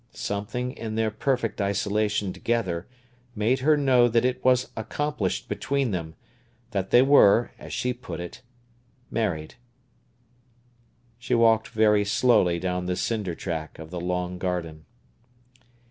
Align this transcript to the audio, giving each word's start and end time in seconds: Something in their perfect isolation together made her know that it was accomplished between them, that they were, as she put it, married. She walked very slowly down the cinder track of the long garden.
Something 0.13 0.71
in 0.71 0.95
their 0.95 1.11
perfect 1.11 1.61
isolation 1.61 2.33
together 2.33 2.87
made 3.35 3.59
her 3.59 3.77
know 3.77 4.07
that 4.07 4.25
it 4.25 4.43
was 4.43 4.71
accomplished 4.75 5.47
between 5.47 5.91
them, 5.91 6.15
that 6.71 6.89
they 6.89 7.03
were, 7.03 7.51
as 7.59 7.71
she 7.71 7.93
put 7.93 8.19
it, 8.19 8.41
married. 9.11 9.53
She 11.19 11.35
walked 11.35 11.67
very 11.67 12.03
slowly 12.03 12.57
down 12.57 12.87
the 12.87 12.95
cinder 12.95 13.35
track 13.35 13.77
of 13.77 13.91
the 13.91 14.01
long 14.01 14.39
garden. 14.39 14.85